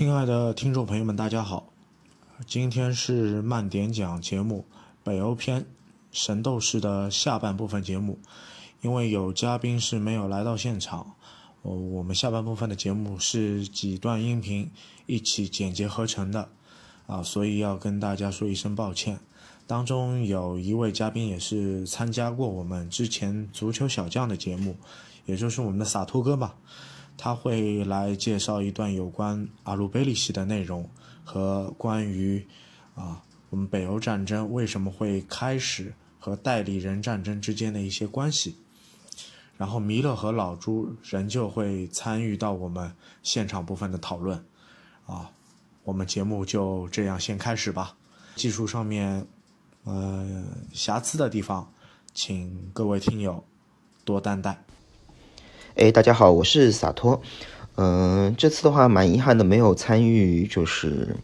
[0.00, 1.74] 亲爱的听众朋友们，大家好！
[2.46, 4.64] 今天是慢点讲节目
[5.04, 5.66] 《北欧篇：
[6.10, 8.18] 神斗士》的下半部分节目。
[8.80, 11.16] 因为有嘉宾是没有来到现场，
[11.60, 14.70] 我我们下半部分的节目是几段音频
[15.04, 16.48] 一起剪辑合成的，
[17.06, 19.20] 啊，所以要跟大家说一声抱歉。
[19.66, 24.76] 当中有一位嘉宾也是参加过我们之前足球小将的节目，
[25.26, 26.56] 也就是我们的洒脱哥吧。
[27.22, 30.88] 他会来介绍一段有关阿鲁贝利西的内容
[31.22, 32.42] 和关于
[32.94, 38.56] 啊我们北欧战争为什么会开始和代理人战争之间的一些关系。
[39.58, 42.90] 然后弥勒和老朱仍旧会参与到我们
[43.22, 44.42] 现场部分的讨论。
[45.04, 45.30] 啊，
[45.84, 47.94] 我们节目就这样先开始吧。
[48.34, 49.26] 技术上面
[49.84, 50.42] 呃
[50.72, 51.70] 瑕疵的地方，
[52.14, 53.44] 请各位听友
[54.06, 54.64] 多担待。
[55.76, 57.22] 哎，大家好，我是洒脱。
[57.76, 61.14] 嗯，这次的话蛮遗憾的，没有参与就是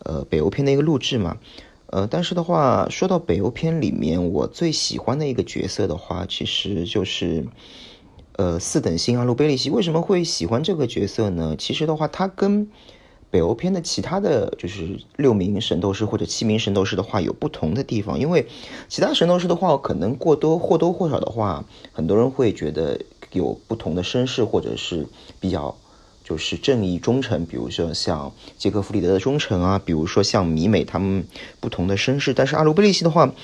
[0.00, 1.36] 呃北欧篇的一个录制嘛。
[1.86, 7.46] 呃，但是的话，说到北欧篇里面，我最喜欢的一个角色的话，其实就是
[8.32, 9.70] 呃四等星阿鲁贝利西。
[9.70, 11.54] 为什么会喜欢这个角色呢？
[11.56, 12.68] 其实的话，他跟
[13.30, 18.18] 北欧篇的其他的就是六名神斗士或者七名神斗士的话有不同的地方。
[18.18, 18.46] 因为
[18.88, 23.00] 其他神斗士的话，可能过多或多或少的话，很多人会觉得。
[23.34, 25.06] 有不同的身世，或者是
[25.38, 25.76] 比较
[26.24, 31.26] 就是正义忠诚，比如说像杰克弗里德的忠诚啊，比如说像米美他们
[31.60, 32.32] 不同的身世。
[32.32, 33.34] 但是阿鲁贝利西的话，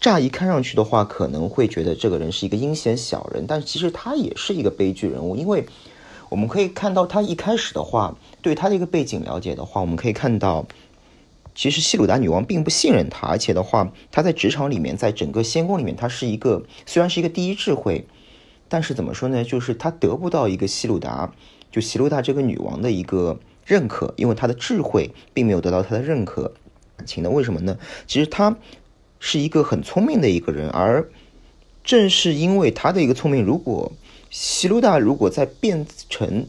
[0.00, 5.66] 乍一看上去的话，可能会觉得这个人是一个阴险小人，但其实他也是一个悲剧人物，因为
[6.28, 10.66] 我们可以看到他一开始的话，对他的一个背景了解的话，我们可以看到，
[11.54, 18.04] 其实西鲁达女王并不信任他，而且的话，他在职场里面，在整个仙宫里面，他是一个虽然是一个第一智慧。
[18.68, 19.44] 但是怎么说呢？
[19.44, 21.32] 就是他得不到一个希鲁达，
[21.70, 26.52] 就希鲁达这个女王的一个认可，因为他的智慧并没有得到他的认可。
[26.96, 27.30] 感情呢？
[27.30, 27.78] 为什么呢？
[28.08, 28.56] 其实他
[29.20, 31.08] 是一个很聪明的一个人，而
[31.84, 33.92] 正是因为他的一个聪明，如果
[34.30, 36.46] 希鲁达如果在变成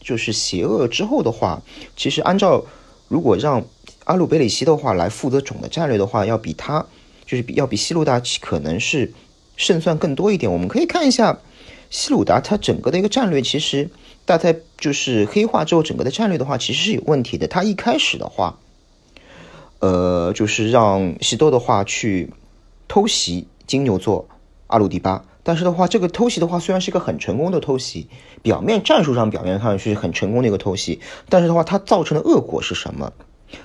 [0.00, 1.62] 就是邪恶之后的话，
[1.96, 2.66] 其实按照
[3.08, 3.64] 如果让
[4.04, 6.84] 阿鲁贝里西的话来负责总的战略的话，要比他
[7.24, 9.14] 就是比要比希鲁达可能是。
[9.60, 11.38] 胜算更多一点，我们可以看一下
[11.90, 13.90] 西鲁达他整个的一个战略，其实
[14.24, 17.46] 大概就是黑化之后整个的战略的话，其实是有问题的。
[17.46, 18.58] 他一开始的话，
[19.80, 22.32] 呃，就是让西多的话去
[22.88, 24.26] 偷袭金牛座
[24.66, 28.08] 阿鲁迪巴，但是的话，这个偷袭的话虽然是一个很成功的偷袭，
[28.40, 33.12] 表面战术上表面看上去很成功的一个偷袭，但是的话，它造成的恶果是什么？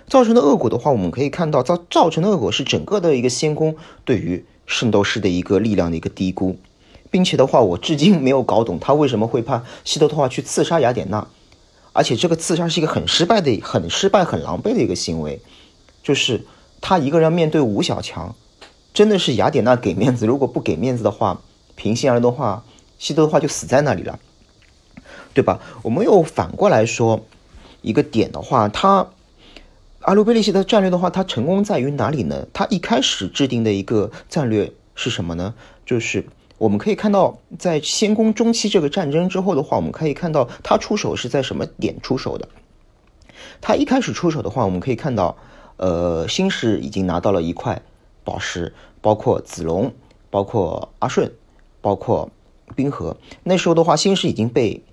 [0.10, 4.44] 造成的恶果的话，我们可以看到造造成的恶果是整个的一个仙宫对于。
[4.66, 6.58] 圣斗士的一个力量的一个低估，
[7.12, 11.28] 并且的话，我至今没有搞懂他为什么会怕希特托话去刺杀雅典娜，
[11.94, 15.40] 而且这个刺杀是一个很失败的、很失败、很狼狈的一个行为，
[16.04, 16.46] 就是
[16.82, 18.36] 他一个人面对五小强，
[18.94, 21.42] 真的是雅典娜给面子，如果不给面子的话，
[21.76, 22.64] 平心而论的话，
[22.98, 24.20] 希特的话就死在那里了，
[25.34, 25.60] 对吧？
[25.84, 27.26] 我们又反过来说
[27.82, 29.08] 一个点的话，他。
[30.06, 32.46] 阿鲁贝利西的战略的话，它成功在于哪里呢？
[32.54, 35.56] 他一开始制定的一个战略是什么呢？
[35.84, 36.24] 就是
[36.60, 42.48] 我们可以看到，在仙宫中期这个战争之后的话，我们可以看到他出手是在什么点出手的。
[43.60, 45.36] 他一开始出手的话，我们可以看到，
[45.78, 47.82] 呃，星矢已经拿到了一块
[48.24, 49.92] 宝石，包括子龙，
[50.30, 51.32] 包括阿顺，
[51.82, 52.30] 包括
[52.76, 53.18] 冰河。
[53.42, 54.84] 那时候的话，星矢已经被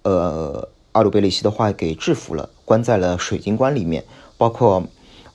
[0.00, 4.02] 呃阿鲁贝利西的话给制服了，关在了水晶棺里面。
[4.40, 4.82] 包括，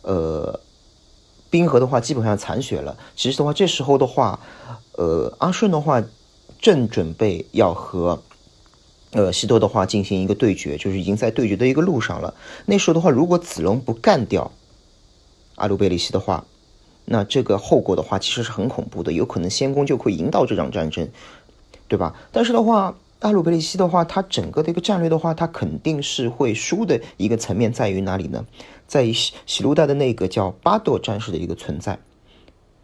[0.01, 0.59] 呃，
[1.51, 2.97] 冰河的话基本上残血了。
[3.15, 4.39] 其实的话，这时候的话，
[4.93, 6.03] 呃，阿顺的话
[6.59, 8.23] 正准备要和，
[9.11, 12.33] 呃，西多的话进行一个对决，就是已经在对决的一个路上了。
[12.65, 14.51] 那时候的话，如果子龙不干掉
[15.53, 16.43] 阿鲁贝里西的话，
[17.05, 21.07] 那这个后果的话其实是很恐怖的，有可能仙宫就会赢到这场战争，
[21.87, 22.15] 对吧？
[22.31, 22.95] 但是的话。
[23.25, 28.45] 阿鲁贝利西的话，他整个的一个战略的话，他肯定是会输的一个层面在于哪里呢？
[28.85, 31.97] 在于喜喜路达的那个叫巴多战士的一个存在。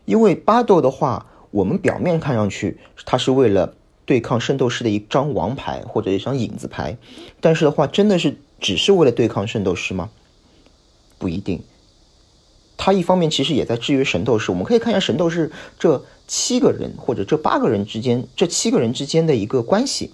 [0.05, 6.97] 因为巴多的话，我们表面看上去他是为了对抗圣斗士的一张王牌或者一张影子牌，
[7.39, 10.09] 但是的话，真的是只是为了对抗圣斗士吗？
[11.19, 11.61] 不一定。
[12.77, 14.49] 他一方面其实也在制约神斗士。
[14.49, 20.11] 我们可以看一下神斗士这七个人或者这八个人之间，这七个人之间的一个关系。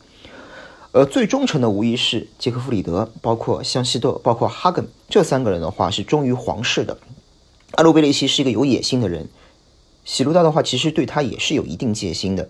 [0.94, 6.98] 呃，最忠诚的无疑是杰克弗里德，包括香西多，包括哈根这三个人的话是忠于皇室的。
[7.74, 9.28] 阿鲁贝雷西是一个有野心的人，
[10.06, 12.50] 喜鲁达的话其实对他也是有一定戒心的。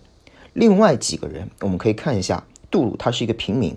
[0.53, 3.75] 另外几个人我们可以看一下，杜鲁他是一个平民，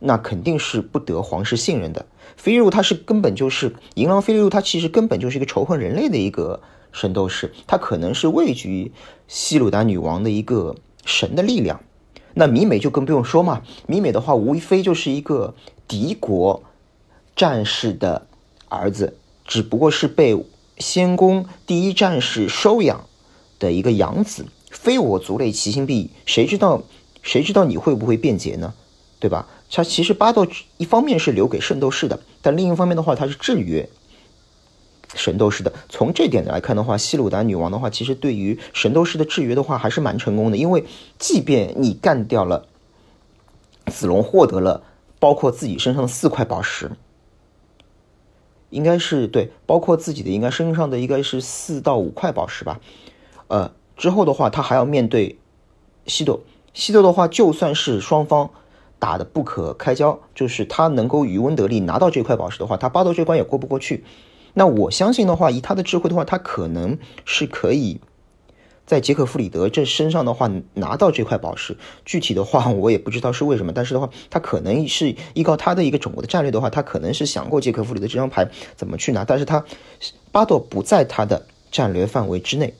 [0.00, 2.04] 那肯定是不得皇室信任的。
[2.36, 6.60] 菲利路他是根本就是银狼菲利路，他其实根本就是一个仇恨人类的一个
[6.92, 8.92] 神斗士，他可能是畏惧
[9.28, 10.74] 西鲁达女王的一个
[11.04, 11.80] 神的力量。
[12.38, 15.56] 那米美就更不用说嘛，米美的话无非就是一个
[15.88, 16.62] 敌国
[17.34, 18.28] 战士的
[18.68, 20.40] 儿子，只不过是被
[20.78, 23.06] 仙宫第一战士收养
[23.58, 24.46] 的一个养子。
[24.70, 26.10] 非我族类，其心必异。
[26.26, 26.84] 谁知道
[27.22, 28.72] 谁知道你会不会变节呢？
[29.18, 29.48] 对吧？
[29.68, 30.46] 他其实巴豆
[30.76, 33.88] 一方面是留给圣斗士的，但另一方面的话，他是制约
[35.14, 35.72] 神斗士的。
[35.88, 40.56] 从这点来看的话，西鲁达女王的话，其实对于神斗士的制约的话，还是蛮成功的。
[40.56, 40.84] 因为
[41.18, 42.66] 即便你干掉了
[43.86, 44.82] 子龙，获得了
[45.18, 46.92] 包括自己身上的四块宝石，
[48.70, 52.80] 应该是对，包括自己的应该身上的应该是四到五块宝石吧。
[53.48, 55.38] 呃，之后的话，他还要面对
[56.06, 56.40] 西斗。
[56.74, 58.50] 西斗的话，就算是双方。
[59.00, 64.02] 打的不可开交，就是他能够渔翁得利拿到这块宝石的话，他巴豆这关也过不过去。
[64.54, 68.00] 那我相信的话，以他的智慧的话，他可能是可以
[68.86, 71.76] 在杰克弗里德这身上的话拿到这块宝石。
[72.04, 79.64] 具体的话，我也不知道是为什么，但是的话，他可能是依靠他的一个整个的战略的话，他可能是想过杰克弗里德这张牌怎么去拿，但是他
[80.32, 82.74] 巴豆不在他的战略范围之内。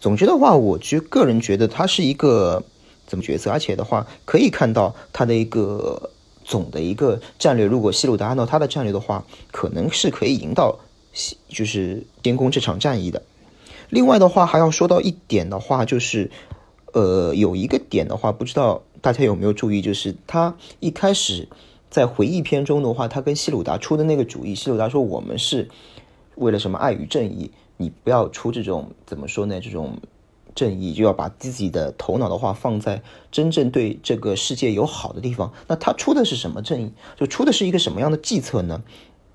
[0.00, 2.64] 总之的话，我觉个人觉得他是一个。
[3.06, 3.50] 怎么角色？
[3.50, 6.10] 而且的话，可以看到他的一个
[6.44, 7.66] 总的一个战略。
[7.66, 10.78] 如果西鲁达按照他的战略的话，可能是可以赢到，
[11.48, 13.22] 就是边宫这场战役的。
[13.88, 16.30] 另外的话，还要说到一点的话，就是
[16.92, 21.48] 呃，有一个点的话，不知道大家有没有注意，就是他一开始
[21.90, 25.68] 在回忆篇中的话，他跟西鲁达出的那个主意，西鲁达说我们是
[26.36, 29.60] 为了什么爱与正义，你不要出这种怎么说呢？
[29.60, 29.98] 这种。
[30.54, 35.52] 正义就要把自己的头脑的话放在真正对这个世界有好的地方。
[35.66, 36.92] 那他出的是什么正义？
[37.16, 38.82] 就出的是一个什么样的计策呢？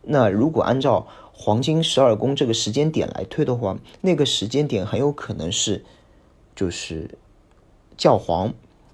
[0.03, 5.83] 那如果按照黄金十二宫这个时间点来推的话，那个时间点很有可能是
[6.55, 7.17] 就是
[7.97, 8.53] 教皇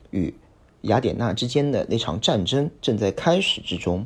[0.09, 0.33] 与
[0.81, 4.05] 雅典娜之间的那场战争正在开始之中。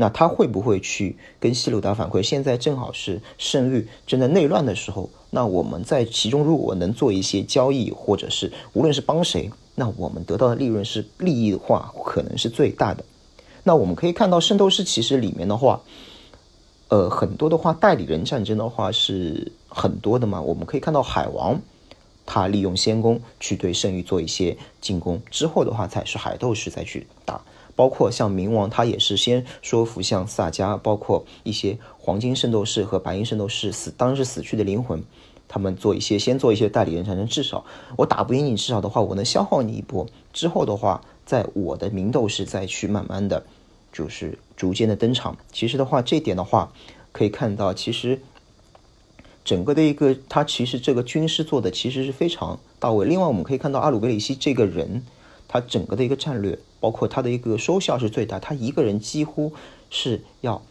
[0.00, 2.22] 那他会不会去跟西鲁达反馈？
[2.22, 5.10] 现在正好是圣域正在内乱的时候。
[5.30, 13.04] 那我们在其中如果能做一些交易，或者是无论是帮谁，那我们得到的利润是利益的话，可能是最大的。
[13.64, 15.80] 那我们可以看到《圣斗士》其实里面的话，
[16.86, 20.40] 呃，很多的话代理人战争的话是很多的嘛。
[20.40, 21.60] 我们可以看到海王
[22.24, 27.42] 他利用仙宫去对圣域做一些进攻，之后的话才是海斗士再去打。
[27.78, 35.04] 包括像冥王，他也是先说服像萨迦，包括一些黄金圣斗士和白银圣斗士死当时死去的灵魂，
[35.46, 37.64] 他们做一些先做一些代理人战争，至少
[37.96, 40.08] 我打不赢你，至少的话我能消耗你一波。
[40.32, 43.44] 之后的话，在我的明斗士再去慢慢的，
[43.92, 45.38] 就是逐渐的登场。
[45.52, 46.72] 其实的话，这点的话
[47.12, 48.20] 可以看到，其实
[49.44, 53.06] 整个的一个他其实这个军师做的其实是非常到位。
[53.06, 55.04] 另外我们可以看到阿鲁贝里希这个人。
[55.48, 58.38] 他整个的一个战略，包括他的一个收效是最大。
[58.38, 59.50] 他一个人几乎
[59.90, 60.62] 是要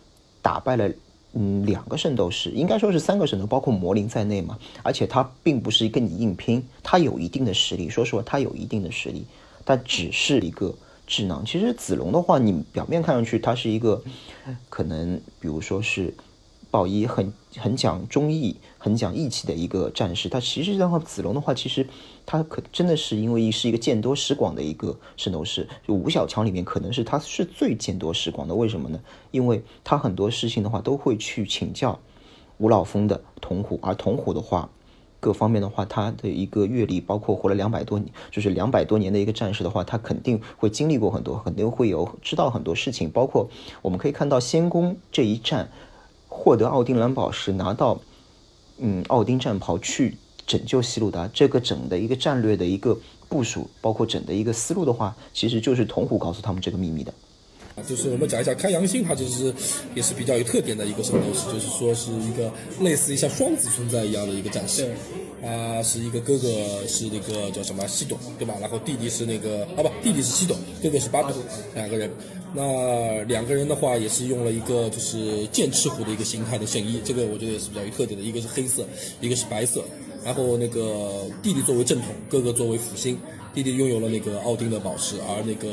[0.42, 0.90] 打败了
[1.34, 4.58] 嗯两个圣斗士，应该说是三个圣斗，包括魔灵在内嘛。
[4.84, 7.90] 而且他并不是跟你硬拼，他有一定的实力。
[7.90, 9.26] 说实话，他有一定的实力，
[9.66, 10.74] 但只是一个
[11.08, 11.44] 智囊。
[11.46, 14.02] 其实子龙的话，你表面看上去他是一个
[14.70, 16.14] 可能，比如说是。
[16.78, 21.88] 宝仪很很讲忠义、很讲义气的一个战士，他其实的话，子龙的话，其实
[22.24, 28.54] 他可真的是因为是一个见多识广的一个圣斗士，就吴小强里面可能是他是最见多识广的。
[28.54, 29.00] 为什么呢？
[29.32, 32.00] 因为他很多事情的话都会去请教
[32.60, 34.70] 吴老峰的童虎，而童虎的话，
[35.20, 43.50] 各方面的话，他的一个阅历，包括活了两百多年，就是两百多年的一个战士的话，他肯定会经历过很多，肯定会有知道很多事情，包括
[43.82, 45.72] 我们可以看到仙宫这一战。
[46.38, 48.00] 获得奥丁蓝宝石，拿到
[48.78, 57.12] 嗯奥丁战袍去拯救希鲁达，这个整的一个战略的一个部署，包括整的一个思路的话，其实就是童虎告诉他们这个秘密的。
[57.88, 59.54] 就是我们讲一下开阳星，它就是
[59.94, 64.88] 也是比较有特点的一个圣斗士，就是说是一个类似于像双子存在一样的一个战士。
[65.44, 66.48] 啊，是一个哥哥
[66.88, 68.56] 是那个叫什么西斗，对吧？
[68.60, 71.36] 然后弟弟是那个啊不，弟弟是西斗，哥哥是巴斗，
[71.76, 72.10] 两个人。
[72.56, 78.84] 那两个人的话也是用了一个就是剑齿虎的一个形态的圣衣，这个我觉得也是比较有特点的，一个是黑色，
[79.22, 79.84] 一个是白色。
[80.26, 83.16] 然后那个弟弟作为正统，哥哥作为辅星。
[83.58, 85.68] 弟弟拥有了那个奥丁的宝石，而那个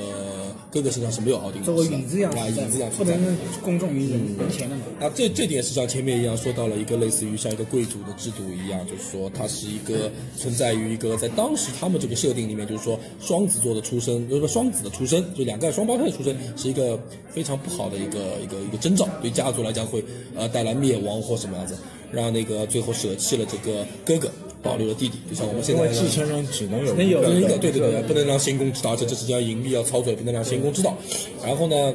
[0.71, 1.71] 哥哥身上是没有奥丁的。
[1.71, 3.13] 为影子一样啊，影子一样存在。
[3.13, 4.83] 不能公众于人人前的嘛。
[5.01, 16.99] 啊，这这点是像前面一样说到了一个类似于像一个贵族的制度一样，就是说它是一个存在于一个在当时他们这个设定里面，就是说双子座的出生，就是说双子的出生，就两个双胞胎的出生，是一个
[17.29, 20.03] 非常不好的一个一个一个征兆，对家族来讲会
[20.35, 21.77] 呃带来灭亡或什么样子，
[22.11, 24.33] 让那个最后舍弃了这个哥哥，
[24.65, 30.97] 保留了弟弟，就像我们现在继承人只能有能有有一个，对对对，不能让仙公知道，这这是要盈利要操作，也不能让仙公知道。
[31.45, 31.95] 然后呢，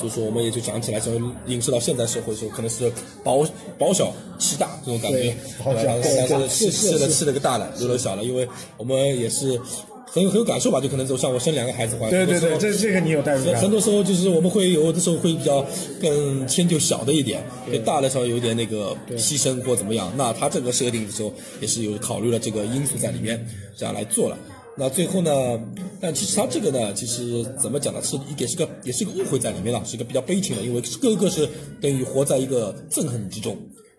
[0.00, 1.12] 就是说我们也就讲起来，说
[1.46, 2.90] 影射到现在社会的时候，可能是
[3.22, 3.46] 保
[3.78, 6.90] 保小欺大这种感觉，保小然后对但是是是。
[6.90, 9.60] 吃了吃了个大的，留了小了，因为我们也是
[10.06, 13.70] 很有很有感受吧，就可能就像我生两个孩子的话，对对对，这这个你有代入感很很。
[13.70, 15.66] 多时候就是我们会有的时候会比较
[16.00, 20.12] 更迁就小的一点，对大的时候有点那个牺牲或怎么样。
[20.16, 23.46] 那他这个设定的时候也是有考虑了这个因素在里面，
[23.76, 24.38] 这样来做了。
[24.78, 25.60] 那最后呢？
[25.98, 28.02] 但其实他这个呢，其实怎么讲呢？
[28.02, 31.48] 是一点是个也是个误会在里面了，是一个比较悲情的，因为哥哥是
[31.80, 33.56] 等于活在一个憎恨之中，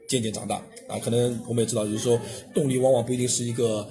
[0.08, 0.56] 渐渐长大
[0.88, 1.00] 啊。
[1.04, 2.20] 可能我们也知道，就是说
[2.54, 3.88] 动力往往不一定是一个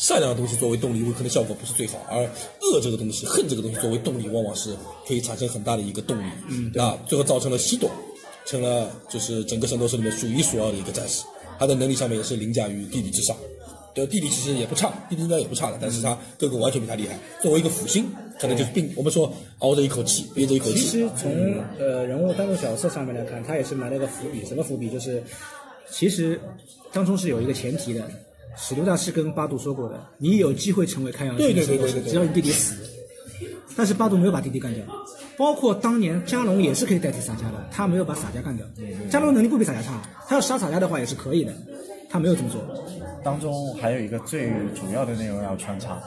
[0.00, 4.74] 善良的东西作为动力，可能效果不是最好，而恶这个东西、恨这个东西作为动力，往往是
[5.06, 6.30] 可以产生很大的一个动力。
[6.48, 7.90] 嗯，那最后造成了西朵
[8.46, 11.22] 成了就是整个圣斗士里面数一数二的一个战士，
[11.58, 13.36] 他的能力上面也是凌驾于弟弟之上。
[13.92, 17.18] 对，弟弟其实也不差，弟弟应该也不差的，但是他哥哥完全比他厉害。
[17.42, 20.86] 作为一个辅星，可能就是并我们说熬着一口气，憋着一口气其。
[20.86, 21.30] 实从
[21.78, 24.46] 呃人物单独角色上面来看，他也是埋了一个伏笔。
[24.46, 24.88] 什么伏笔？
[24.88, 25.22] 就是
[25.90, 26.40] 其实
[26.90, 28.10] 当中是有一个前提的。
[28.56, 32.76] 史都大师跟巴杜说过的，你有机会成为开阳只要你弟弟死。
[33.76, 34.84] 但是巴杜没有把弟弟干掉，
[35.38, 38.66] 包括当年加隆也是可以代替洒家的，他没有把洒家干掉。
[39.08, 41.52] 加隆能力不比洒家差，他要杀洒家的话也是可以的，
[42.10, 42.60] 他没有这么做。
[43.22, 45.98] 当中还有一个最主要的内容要穿插，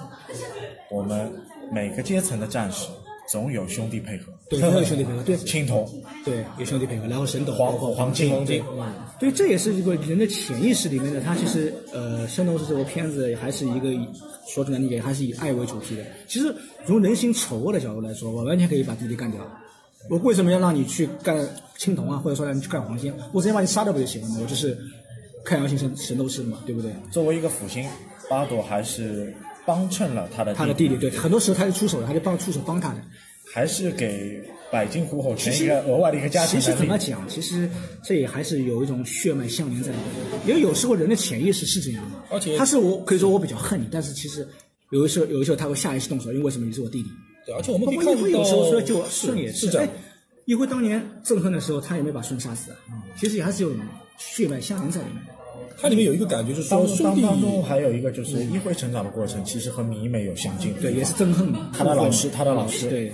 [0.92, 1.32] 我们
[1.72, 2.90] 每个阶层的战士
[3.30, 5.90] 总有兄弟配合，对，总有兄弟配合，对，青铜、
[6.26, 11.22] 对，有兄弟配合，然后神斗，黄黄金黄金，嗯，对，这也是一个人的潜意识里面的。
[11.22, 14.08] 他其实呃，《圣斗士》这部片子还是一个以
[14.48, 16.06] 说真的，也还是以爱为主题的。
[16.28, 16.54] 其实
[16.86, 19.40] 从人心丑恶的角度来说，我完全可以把弟弟干掉。
[20.10, 23.14] 我为什么要让你去干青铜啊，或者说让你去干黄金？
[23.32, 24.38] 我直接把你杀掉不就行了吗？
[24.42, 24.78] 我就是
[25.46, 26.92] 太阳星神神斗士嘛，对不对？
[27.10, 27.88] 作为一个辅星，
[28.30, 29.34] 巴朵还是
[29.66, 32.98] 帮衬了他的他的弟弟，对，很多时候他是出手的，他就帮出手帮他的。
[33.54, 34.42] 还是给
[34.72, 36.74] 百金虎吼全一个额外的一个加其实。
[36.74, 37.70] 怎么讲，其实
[38.04, 40.42] 这也还是有一种血脉相连在里面。
[40.48, 44.48] 因为有时候人的潜意识是这样的，而且他是我可以说我比较恨你，但是其实
[44.90, 47.10] 有的时候有的时候他会下意识动手，因为为什么你是我弟弟？
[47.46, 49.90] 对，而且我们包可以看到，说就顺也是这样哎。
[50.46, 52.78] 一辉当年憎恨的时候，他也没把舜杀死啊，
[53.16, 53.72] 其实也还是有
[54.18, 55.24] 血脉相连在里面。
[55.82, 60.82] 它里面有一个感觉，就是说兄弟中还有一个就是一辉成长的过程，其实和迷妹有相近的。
[60.82, 61.70] 对，也是憎恨嘛。
[61.78, 63.12] 他的老师他的老师对，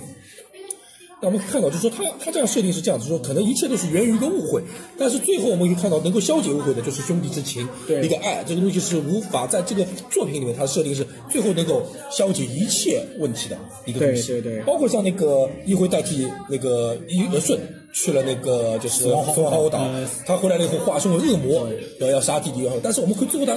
[1.20, 4.62] 那我们看到，就是说他他这样设定是这样子，说可能一切都是源于一个误会，
[4.96, 14.28] 但是最后我们可以看到，能够消解误会的就是兄弟之情，对一个爱，这个东西是无法在这个作品里面，它设定是最后能够消解一切问题的一个东西。
[14.28, 17.58] 对对对包括像那个一辉代替那个一呃舜
[17.92, 21.68] 去了那个就是死亡死亡好岛呃，他回来了以后化身为恶魔，
[22.00, 23.56] 要要杀弟弟，但是我们可以最后他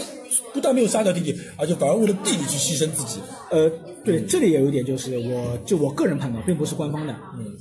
[0.52, 3.20] 不但没有杀掉弟弟，而且反而为了弟弟去牺牲自己。
[3.52, 3.70] 呃，
[4.04, 7.16] 对，这里也有一点，就是我就我个人判断，并不是官方的，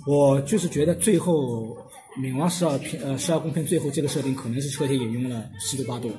[0.06, 1.76] 我就是觉得最后
[2.22, 6.10] 冥王十二篇呃十二宫篇最后这个设定可能是车田引用了西毒八度，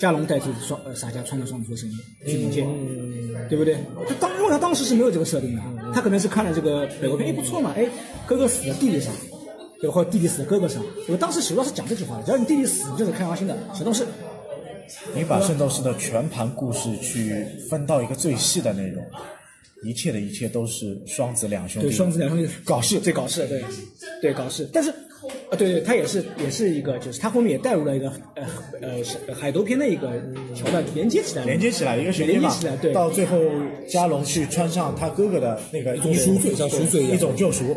[0.00, 1.94] 加隆代替双呃洒家穿着双子座身衣
[2.26, 2.66] 去冥界，
[3.48, 3.76] 对不对？
[4.08, 5.62] 他当因为他当时是没有这个设定的，
[5.94, 7.86] 他可能是看了这个北国片，哎不错嘛，哎
[8.26, 9.12] 哥哥死了弟弟上。
[9.90, 14.06] 或者弟弟死了哥哥上，我当时史刀是讲这句话的，只要你弟弟死，你就是开阳星的圣斗士。
[15.14, 19.02] 你把圣斗士的全盘故事去分到一个最细的内容，
[19.82, 21.88] 一切的一切都是双子两兄弟。
[21.88, 23.64] 对，双子两兄弟搞事对搞事，对，
[24.20, 24.68] 对搞事。
[24.70, 28.46] 但是，啊，对对，他也是也是一个，就是他后面也带入了一个呃
[28.82, 30.10] 呃是海斗篇的一个
[30.54, 32.54] 桥段，连接起来了，连接起来一个悬念嘛
[32.92, 33.38] 到最后
[33.88, 37.74] 加隆去穿上他哥哥的那个一种赎罪像赎罪一种救赎，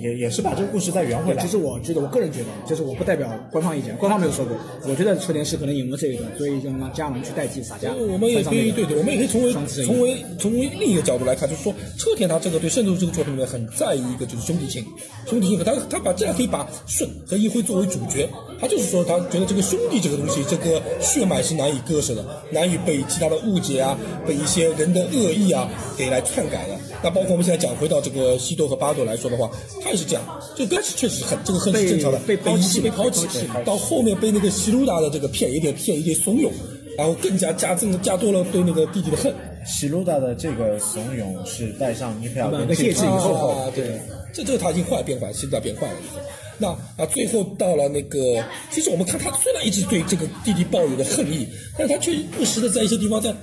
[0.00, 1.48] 也也是把这个故事再圆回来其。
[1.48, 4.56] 实我觉得，我个人觉得，就是我不代表官方意见，官方没有说过。
[4.88, 7.92] 我觉得车田是可能赢了这一段，所以就让加隆去代替洒家。
[7.94, 9.52] 我们也可以，对对，我们也可以从为
[9.84, 14.84] 从为从为另一个角度来看，就是说车田他这个对圣斗士这个作品里面很在意一个就是兄弟情，
[15.26, 18.28] 兄弟情和他他把这样可以把舜和一辉作为主角，
[18.64, 23.94] 他就是说他觉得这个兄弟这个东西，这个血脉是难以割舍的，难以被其他的误解啊，
[24.26, 25.68] 被一些人的恶意啊
[25.98, 26.74] 给来篡改的。
[27.02, 29.50] 那包括我们现在讲回到这个西多和巴多来说的话，
[29.82, 30.24] 他也是这样，
[30.56, 33.28] 这个确实很，这个恨是正常的，被被抛弃被抛弃
[33.66, 36.48] 到后面被那个西鲁达的这个骗，有点骗，有点怂恿，
[36.96, 39.30] 然后更加加增加多了对那个弟弟的恨，
[39.66, 44.00] 西鲁达的这个怂恿是带上尼佩尔跟把个戒指以后啊，对，
[44.32, 46.22] 这这个他已经坏变坏，现在变坏了以后。
[46.58, 53.34] 那啊，最后到了那个，其实我们看他虽然一直对这个弟弟抱有的恨意，但是他却不时的在一些地方在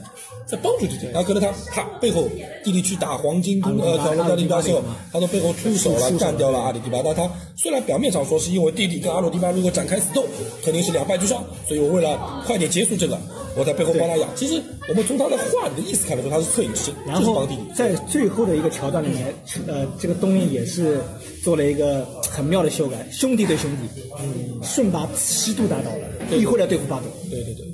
[0.46, 1.06] 在帮助弟弟。
[1.08, 2.28] 然后可能他他背后
[2.64, 7.02] 弟弟去打黄金宫呃挑战大力巴的时候，他从背后出手了，干掉了阿里迪巴。
[7.04, 10.26] 但他虽然表面上说是因为弟弟跟阿鲁迪巴如果展开死斗，
[10.64, 13.20] 肯定是两败俱伤，所以我为了快点结束这个，
[13.58, 14.30] 我在背后帮他养。
[14.36, 17.62] 其实我们从他的话里的意思看得出，他是恻隐之心，然后就是帮弟弟。
[17.76, 19.34] 在最后的一个桥段里面，
[19.68, 21.00] 呃，这个东映也是
[21.44, 27.66] 做了一个很妙的修改，兄弟对兄弟，嗯，顺把西渡打倒了，一会来对付巴斗，对对对，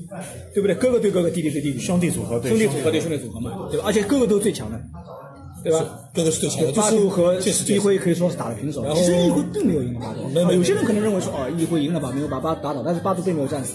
[0.53, 0.75] 对不对？
[0.75, 3.85] 哥哥对哥哥，弟弟对弟弟，兄弟组合对兄弟组合对兄弟组合嘛，对吧？
[3.87, 4.79] 而且哥哥都是最强的，
[5.63, 5.85] 对吧？
[6.13, 10.51] 哥哥是最强的，巴度和一辉可以说是打了平手，其实一辉并没有赢巴度。
[10.51, 13.73] 有些人可能认为说，哦，一辉赢了吧，没有把巴打倒，但是巴度并没有战死，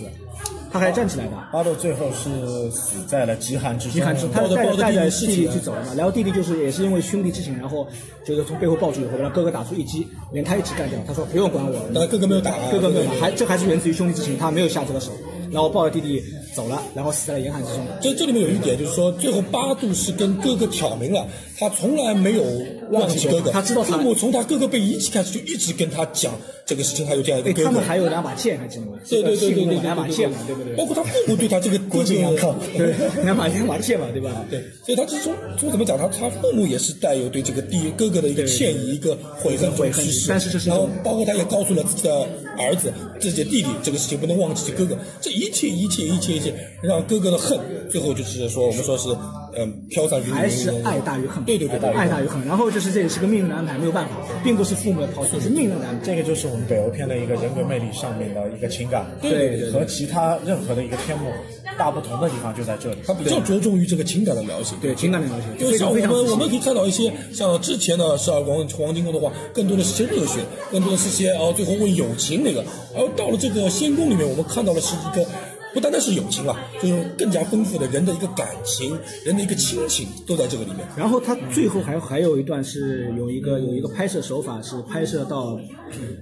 [0.73, 1.33] 他还站起来的。
[1.53, 7.87] 巴豆最后是死在了极寒之中，遗憾是，他抱着抱着带着带着弟弟去走了嘛，然后弟弟就是也是因为兄弟之情，然后
[8.25, 10.99] 就是从背后抱住以后，让哥哥打出一击，连他一起干掉。
[11.07, 15.13] 他说不用管我，但哥哥没有打哥哥没有打，还这还是源自于兄弟之情，他没有下这个手，
[15.51, 16.23] 然后抱着弟弟
[16.55, 17.87] 走了，然后死在了严寒之中。
[18.01, 21.27] 这这里面有一点，就是说，最后八度是跟哥哥挑明了，
[21.63, 22.43] 他从来没有
[22.91, 26.35] 忘记哥哥，他知道他父母从他哥哥被遗弃开始就一直跟他讲
[26.67, 27.67] 这个事情，还有这样一个对哥哥。
[27.67, 28.99] 他们还有两把剑，还记得吗？
[29.09, 30.75] 对对对对对对两把剑嘛，对不对？
[30.75, 34.45] 包括他父母对他这个国境洋靠对，两把两把剑嘛，对吧？
[34.51, 40.05] 对，所以他是从从怎么讲，他他父母也是带有对这个弟哥哥的一个歉意，一个悔恨悔恨。
[40.29, 42.27] 但是这是然后包括他也告诉了自己的
[42.59, 44.99] 儿子、自己的弟弟，这个事情不能忘记哥哥。
[45.21, 49.09] 这一切一切一切一切，让哥哥的恨，最后就是说我们说是
[49.57, 52.45] 嗯飘散还是爱大于恨，对对对对爱大于恨。
[52.47, 54.13] 然后就是这也是个命运的安排，没有办法，
[54.43, 56.05] 并不是父母的抛弃，是命运的安排。
[56.05, 61.31] 这个就是我们北欧片的一个人格魅力上面的一个情感，对对对和其他任何的一个片目
[61.79, 62.97] 大不同的地方就在这里。
[63.07, 64.75] 他比较着重于这个情感的描写。
[64.81, 75.27] 对情感的描写，就是像我们我们可以看到一些像之前的十二宫黄金宫的话，更多的是些热血，更多的是些哦最后为友情那个，而到了这个仙宫里面，我们看到的是一个。
[75.73, 80.87] 不单单是友情了，就是更加丰富的人的一个感情，人的一个亲情都在这个里面。
[80.97, 85.59] 然后他最后还还有一段是有一个有一个拍摄手法是拍摄到，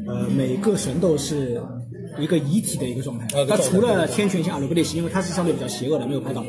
[0.07, 1.61] 呃每个神斗是
[2.19, 3.45] 一个遗体的一个状态啊。
[3.49, 6.45] 他除了天权星阿鲁格列西，因为他是相对比较邪恶的，没有拍到。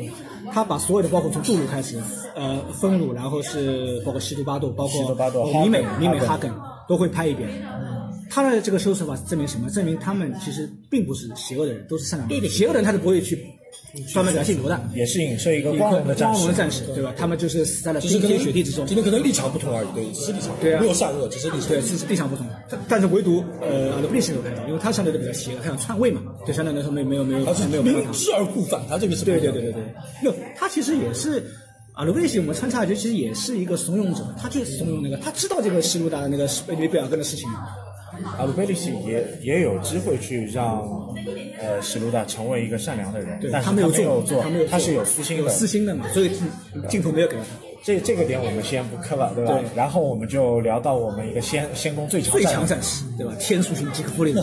[0.54, 1.98] 他把所有的包括从杜鲁开始，
[2.36, 6.52] 呃芬鲁，然后是包括西毒巴豆，包括西都巴豆呃米美哈根米美哈哈根
[6.88, 7.50] 都会拍一遍。
[8.34, 9.70] 他的这个收手法证明什么？
[9.70, 12.50] 证明他们其实并不是邪恶的人，都是善良的人。
[12.50, 13.38] 邪恶的人他是不会去
[14.14, 14.82] 专门表现罗的。
[14.96, 16.54] 也是影射一个光荣的战士光荣的。
[16.54, 17.14] 战士，对吧？
[17.18, 18.86] 他们就是死在了冰天雪地之中。
[18.86, 21.68] 今天可能立场不同而已，对，只是立场，对啊没有善恶，只是立场。
[21.68, 29.84] 对，是立场不同，但但是唯独呃阿鲁布利是没有看到，因为他相对的比较邪恶，他想篡位嘛，就相对来说没没有没有他是没有明知而故犯，他这个是对对对对对，
[30.24, 31.44] 没有，他其实也是
[31.96, 37.50] 阿鲁布利西，我们穿插一句，其实也是一个怂恿者，他就是怂恿那个，他知道这个西鲁达的那个贝贝尔根的事情，
[38.38, 40.82] 阿鲁贝利西也也有机会去让
[41.60, 45.52] 呃史鲁达成为一个善良的人，但是他没有做，他没有做，是有私心有的。
[45.52, 46.32] 私心的嘛，所以
[46.90, 47.50] 镜头没有给到他。
[47.84, 49.54] 这这个点我们先不磕了，对吧？
[49.54, 53.34] 对然后我们就聊到我们一个仙仙宫最强最战强战士，对吧？
[53.40, 54.34] 天书星吉克弗里，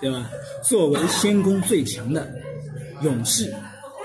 [0.00, 0.30] 对吧？
[0.62, 2.26] 作为仙宫最强的
[3.02, 3.54] 勇士，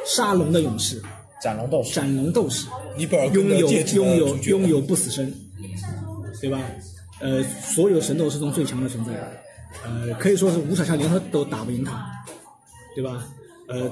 [0.06, 1.02] 沙龙的勇士，
[1.42, 1.94] 斩龙斗士。
[1.96, 5.34] 斩龙斗士，尼尔拥有拥有拥有不死身，
[6.42, 6.60] 对吧？
[7.20, 9.12] 呃，所有神斗士中最强的存在，
[9.84, 12.10] 呃，可以说是五小强联合都打不赢他，
[12.96, 13.26] 对吧？
[13.68, 13.92] 呃，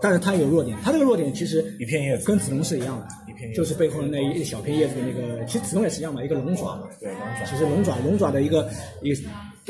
[0.00, 8.68] 但是他有弱点，他这个弱点其实一片叶子跟子龙是一样的，一片叶子就是背后的那一小片叶子的那个，其实子龙也是一样嘛，一个龙爪嘛，对龙爪其实龙爪龙爪的一个
[9.02, 9.22] 一个。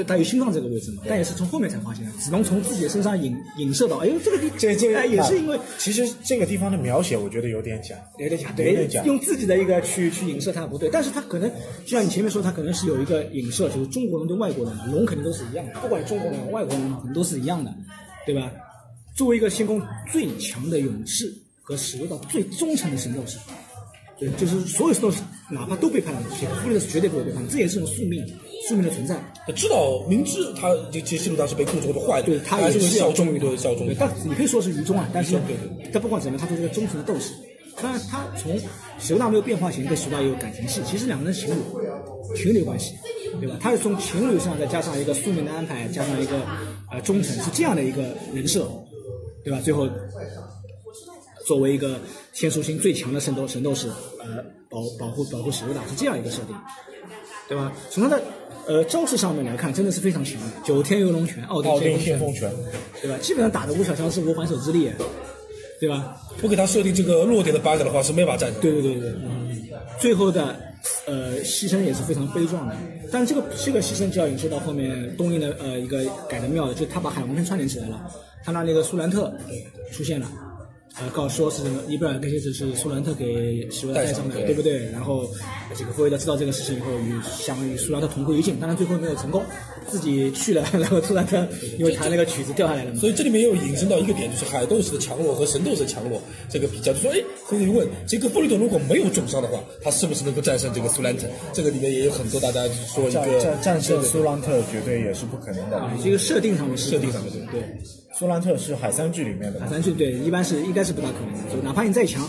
[0.02, 2.12] 对，它有心脏这个位置嘛，但也是从后面才发现的。
[2.20, 7.94] 只能从自己的身上影影射到，哎呦，这个地这这哎也是因为其实这个地方的描写，我觉得有点假。
[8.18, 11.50] 有点假，有对点假，用自己的一个去去影射它不对，但是它可能
[11.84, 17.74] 就像你前面说，它可能是有一个影射，就是中国人对外国人嘛，龙肯定都是一样的，不管中国人、外国人可能都是一样的，
[18.24, 18.50] 对吧？
[19.16, 21.30] 作为一个仙宫最强的勇士
[21.62, 23.38] 和使用到最忠诚的神斗士，
[24.20, 28.22] 对，就是所有神斗士哪怕都背叛了你，弗利特是绝对不会背叛你，这也是一种宿命，
[28.68, 29.18] 宿命的存在。
[29.46, 34.08] 他知道明知他这其实西鲁达是被控制或者坏的，对他还是会也是要效忠于对效忠但。
[34.24, 37.32] 你可以说是愚忠啊，但是对对但不管怎么样，他都是个忠诚的斗士。
[37.80, 38.54] 当然，他从
[38.98, 41.60] 史大没有变化前对史大也有感情戏，其实两个人是情侣，
[42.36, 42.92] 情侣关系，
[43.40, 43.56] 对吧？
[43.58, 46.42] 他是从情侣上再加上一个宿命的安排，加上一个
[46.92, 48.02] 呃忠诚，是这样的一个
[48.34, 48.68] 人设，
[49.42, 49.58] 对吧？
[49.62, 49.88] 最后
[51.50, 51.98] 作为一个
[52.32, 53.88] 天书星最强的圣斗神斗士，
[54.20, 56.54] 呃，保保护保护史大是这样一个设定，
[57.48, 57.72] 对吧？
[57.90, 58.22] 从他的
[58.68, 62.48] 呃招式上面来看，真的是非常强的，九天游龙拳、奥丁旋风拳，
[63.02, 63.18] 对吧？
[63.20, 64.92] 基本上打的吴小强是无还手之力，
[65.80, 66.16] 对吧？
[66.40, 68.60] 不给他设定这个弱点的 bug 的话是没法战胜。
[68.60, 69.12] 对对对对，
[69.98, 70.54] 最后的
[71.06, 72.76] 呃牺牲也是非常悲壮的。
[73.10, 78.08] 但这个这个牺牲就要引申到后面东映的呃一个改的妙的，就是他把海王篇串联起来了，
[78.44, 79.34] 他让那个苏兰特
[79.90, 80.30] 出现了。
[80.98, 84.84] 呃，告说是伊贝尔跟蝎子是苏兰特给史维带上的，对不对？
[84.90, 85.26] 然后
[85.74, 89.42] 这个霍维德知道这个事情以后，与想与苏兰特同归于尽，当然最后没有成功，
[89.88, 91.46] 自己去了，然后苏兰特
[91.78, 92.98] 因为弹那个曲子掉下来了嘛。
[92.98, 101.26] 所以这里面又引申到一个点，就是海斗士的强弱和神斗士的强弱这个比较，就说哎，所以问这个弗里德如果没有重伤的话，他是不是能够战胜这个苏兰特？
[101.52, 105.80] 这个里面也有很多大家说一个战战胜苏兰特绝对也是不可能的。
[106.02, 107.60] 这个设定上面是设定上面对。
[108.12, 111.54] 苏兰特是海三剧里面的，海三剧对，一般是应该是不大可能的。
[111.54, 112.28] 就哪怕你再强，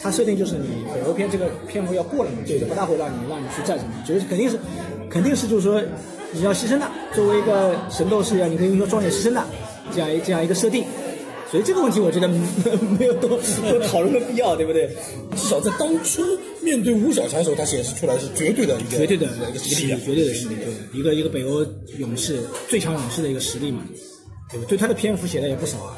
[0.00, 4.58] 它设定就是你北欧篇这个篇幅要过了嘛，就不大会让你让你去战胜你，就是肯定是
[5.10, 5.82] 肯定是就是说
[6.32, 9.42] 你要牺牲的，作为一个神斗士啊，你可以说壮烈牺牲的
[9.92, 10.84] 这样一这样一个设定。
[11.50, 14.88] 所以这个问题我觉得没 有多多讨论的必要，对不对？
[15.36, 16.22] 至少在当初
[16.62, 21.62] 面对吴小强的时候，他显示出来是绝对的一个绝对的一个实力，绝对的实力，对一个一个北欧
[21.98, 23.82] 勇士最强勇士的一个实力嘛。
[24.68, 25.96] 对他的篇幅写的也不少啊，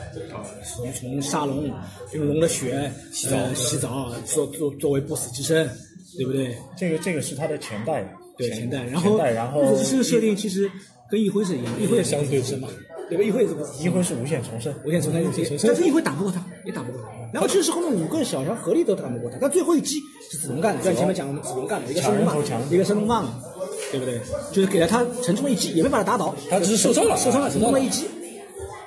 [0.65, 1.71] 从从杀龙
[2.13, 5.69] 用龙的血洗澡洗澡作作作为不死之身，
[6.17, 6.57] 对不对？
[6.77, 8.85] 这个这个是他的前代，对前代。
[8.85, 10.71] 然后然后不死之身的设定其实
[11.11, 12.69] 跟一辉是一样，一辉也相对是嘛，
[13.09, 13.25] 对吧？
[13.25, 17.09] 一辉也是一辉是无限重生，无限重生，但是一辉打不过他，也打不过他。
[17.33, 19.99] 然后其实后面五个小强合力都打不过他，但最后一击
[20.31, 22.37] 是子龙干的，就像前面讲我们子龙干的一个升龙棒，
[22.71, 23.43] 一个升龙棒，
[23.91, 24.21] 对不对？
[24.53, 28.07] 就是给了他沉重一击，也没把他打倒，他只是受伤了，受伤了，沉重的一击。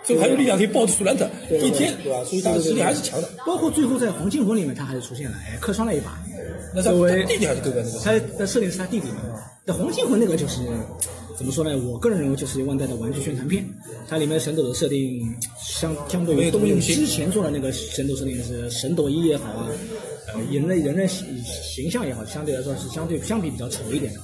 [0.08, 2.24] 最后还有力量可以抱住苏兰特一天，对吧？
[2.24, 3.30] 所以他的实力还是强的。
[3.46, 6.18] 包括最后在黄金魂里面，他还是出现了，哎，客串了一把。
[6.74, 8.00] 那作为弟弟还是哥哥那个？
[8.00, 9.18] 他的设定是他弟弟嘛？
[9.66, 10.62] 那黄金魂那个就是
[11.38, 11.78] 怎么说呢？
[11.86, 13.66] 我个人认为就是万代的玩具宣传片。
[14.08, 15.22] 它里面神斗的设定
[15.60, 19.68] 相相对于东映之前做的那个神斗设定是神斗一也好啊，
[20.34, 24.22] 呃，人类人类形形象也好，相对来说是相对相比比较丑一点的。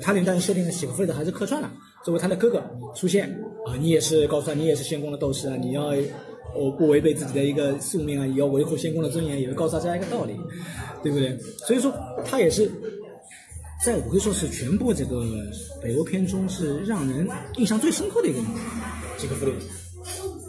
[0.00, 1.70] 他连但是设定的喜克弗雷德还是客串了，
[2.04, 2.62] 作为他的哥哥
[2.94, 3.28] 出现
[3.66, 5.86] 啊，你也是告诉他你也是仙宫的斗士啊，你要
[6.54, 10.38] 哦不违背自己的一个宿命啊，也要维护仙宫的尊严，也会告诉他这样一个道理，
[11.02, 11.36] 对不对？
[11.66, 11.92] 所以说
[12.24, 12.70] 他也是
[13.82, 15.24] 在我可以说是全部这个
[15.82, 18.38] 北欧片中是让人印象最深刻的一个
[19.16, 19.58] 吉克弗雷德，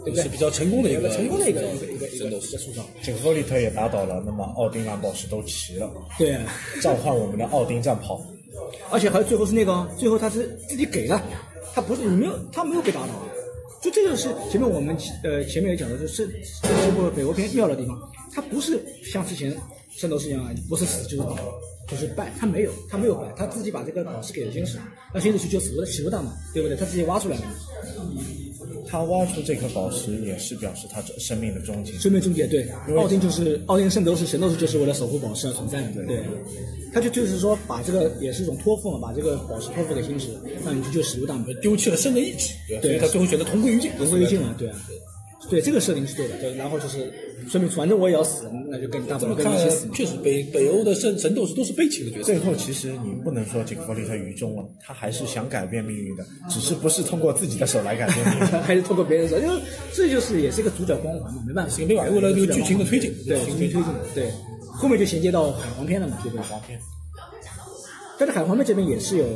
[0.04, 0.22] 对不对？
[0.22, 2.82] 是比较成功的一个成功的一个一个一个一个塑造。
[3.02, 6.38] 吉克弗雷特也打倒了，那么奥丁蓝宝石都齐了，对，
[6.82, 8.20] 召唤我们的奥丁战袍。
[8.90, 11.20] 而且还有最后是那个，最后他是自己给的，
[11.76, 13.28] 他不是你没有，他没有被打倒啊，
[13.82, 16.26] 就这就是前面我们呃前面也讲的，就是
[16.62, 18.00] 这部北欧片妙的地方，
[18.32, 19.54] 他不是像之前
[19.90, 21.36] 圣斗士一样，不是死就是倒，
[21.86, 24.78] 就是败，他没有，他没有败，他自己把这个宝石给了天使，
[25.12, 26.74] 那天使去救死死不大嘛，对不对？
[26.78, 27.44] 他自己挖出来的。
[28.88, 31.92] 他挖出这颗宝石也是表示他生命的终结。
[31.94, 32.68] 生命终结，对。
[32.96, 36.04] 奥丁就是奥丁，圣斗士，神斗士就是为了守护宝石而存在的。
[36.06, 36.22] 对。
[36.92, 40.28] 他就就是说，把这个也是一种托付嘛，把这个宝石托付给星矢，
[40.64, 42.54] 那你就就死不大魔，丢弃了生的意志。
[42.68, 42.80] 对。
[42.80, 43.90] 所以他最后选择同归于尽。
[43.98, 44.76] 同归于尽了，对啊。
[44.88, 44.96] 对，
[45.48, 46.36] 这个设定是对的。
[46.38, 47.12] 对，然后就是
[47.48, 49.88] 说明，反正我也要死，那就跟你大不了跟你一起死。
[49.94, 52.24] 确实，北北欧的神神斗士都是悲情的角色。
[52.24, 59.38] 最后，其实你不能说这个弗利特愚忠了，他还是想改变命运的，只是不是通过自己的手来改变命运， 还是通过别人手。
[59.38, 59.54] 因为
[59.92, 64.30] 这就是也是一个主角光环嘛，没办法，没办法，为了这个剧情的推进，对剧情推进，对，
[64.72, 66.42] 后面就衔接到海皇篇了嘛，对不对？
[66.42, 66.78] 海皇篇。
[68.18, 69.26] 但是海皇篇这边也是有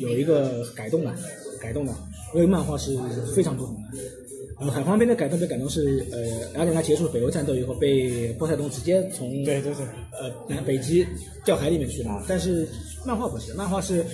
[0.00, 1.14] 有一个改动的，
[1.60, 1.92] 改动的，
[2.34, 2.96] 因为漫画是
[3.36, 3.80] 非常不同的。
[4.60, 6.20] 呃，海皇篇的改动被改动是，呃，
[6.58, 11.06] 雅典娜结束北欧战斗以后，被波塞冬直接从对对对，呃，南北极
[11.46, 12.22] 掉海里面去了。
[12.28, 12.68] 但是
[13.06, 14.04] 漫画不是，漫画是，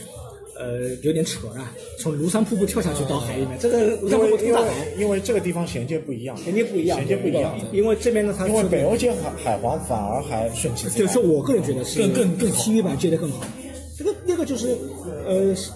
[0.56, 3.58] 呃，有点扯啊，从庐山瀑布跳下去到海里面。
[3.58, 3.96] 这个
[4.96, 7.52] 因为这个地方衔接不一样，衔接不一样，衔接不一样。
[7.72, 11.12] 因为这边呢，它因为北欧接海海皇反而还顺其自然。
[11.12, 13.44] 就是我个人觉得是更更更 TV 版接的更好。
[13.98, 14.76] 这个那个就是，
[15.26, 15.72] 呃，四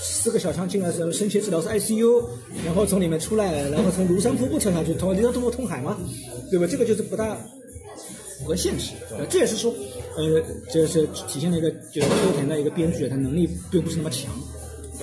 [0.00, 2.22] 四个小强进来是深切治疗是 ICU，
[2.64, 5.98] 然后从里面出来，然后从庐山瀑布跳下去，通你要通过通海吗？
[6.50, 6.66] 对吧？
[6.70, 7.34] 这个就是不大
[8.38, 8.92] 符合现实。
[9.28, 9.74] 这也是说，
[10.16, 10.40] 呃，
[10.72, 14.30] 就是体现了一个就是秋田的一个编剧，他能力并不是那么强，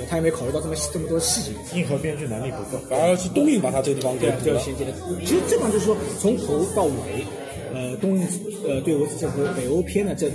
[0.10, 1.80] 他也没考虑到这么这么多细节。
[1.80, 4.94] 硬核编剧能力不够，反而是东映把他这个地方给比较衔接的。
[5.22, 7.26] 其实这方就是说，从头到尾，
[7.74, 8.28] 呃，东映
[8.66, 10.32] 呃对我这个北欧片的这。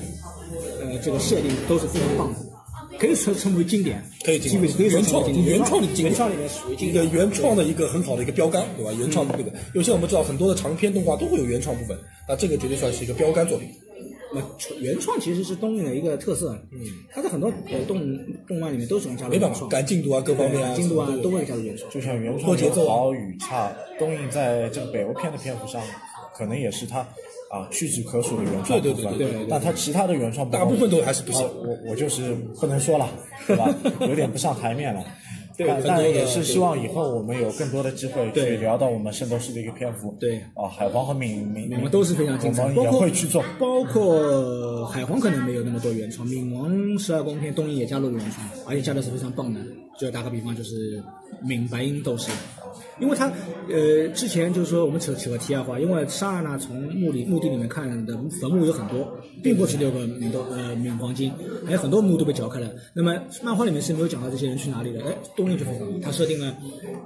[0.81, 2.39] 呃，这个设定都是非常棒的，
[2.99, 8.93] 可以说称为经典，可以基本可以原创原创的原创里面属于一个原创的一个很好的一个标杆，对吧？
[8.99, 13.69] 原创的这个，有些我们知道很多的长篇动画都会有原创部分，那这个绝对算是一个标杆作品。
[14.33, 14.41] 那
[14.81, 16.81] 原创其实是东映的一个特色，嗯，
[17.13, 18.01] 它在很多呃动
[18.49, 25.83] 动漫里面都喜欢加入原创，赶进度啊，各方面啊，进度啊都会加入原创，就像原创节奏好与差，东映在这个北欧片的篇幅上。
[26.37, 27.07] 可能也是它
[27.55, 33.09] 啊屈指可数的原创对部分，对对对对但它其他的原创大部分都还是不行啊我我就是不能说了，
[33.47, 33.73] 对吧？
[34.09, 35.05] 有点不上台面了。
[35.57, 40.13] 对但也是希望以后我们有更多的机会去对聊到我们圣斗士的一个篇幅。
[40.19, 43.41] 对啊，海皇和冥冥你们都是非常精彩，我们也会去做。
[43.61, 49.61] 包括海皇可能没有那么多原创，冥王十二宫篇东映也加入了原创，而且加的是非常棒的。
[49.97, 51.01] 就打个比方，就是
[51.41, 52.33] 冥白银斗士，
[53.01, 53.27] 因为他
[53.69, 59.07] 呃之前就是说我们扯扯个题外话，因为沙尔纳从墓里墓地里面看的坟墓有很多，
[59.43, 61.33] 并不是六个冥斗呃冥黄金，
[61.67, 62.71] 还有很多墓都被凿开了。
[62.95, 66.57] 那么漫画里面是没有讲到这些人去哪里的，哎，东印就非常，他设定了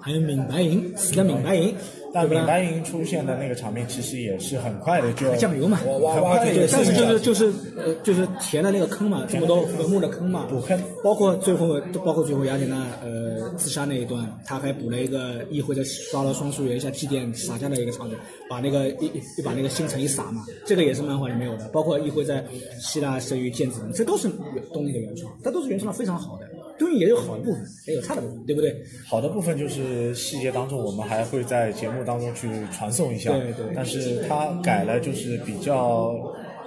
[0.01, 1.75] 还有冥白银死的冥白银，
[2.13, 2.43] 但对吧？
[2.43, 18.17] 冥白银出现的那个场面，其实也是很快的就酱油嘛，哇哇哇对，但是就是就是呃就是填了那个坑嘛，这么多坟墓的坑嘛，补坑，包括最后包括最后雅典娜呃自杀那一段，他还补了一个议会在刷了双树园下祭奠洒家的一个场景，
[18.49, 22.45] 把那个一一一把那个星辰一撒嘛，这个也是漫画里没有的，包括议会在
[22.81, 24.29] 希腊生于剑子，这都是
[24.73, 26.48] 东映的原创，它都是原创的非常好的，
[26.97, 28.75] 也有好的部分，也有差的部分，对不对？
[29.07, 33.31] 好的部分就是细节当中，我们还会在节目当中去传送一下。
[33.33, 36.15] 对对但是它改了就是比较